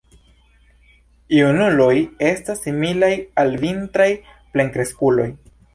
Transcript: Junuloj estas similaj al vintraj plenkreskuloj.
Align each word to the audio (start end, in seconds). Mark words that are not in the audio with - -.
Junuloj 1.39 1.93
estas 2.31 2.65
similaj 2.67 3.13
al 3.45 3.55
vintraj 3.67 4.13
plenkreskuloj. 4.57 5.33